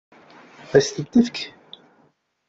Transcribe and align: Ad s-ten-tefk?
Ad 0.77 0.81
s-ten-tefk? 0.85 1.37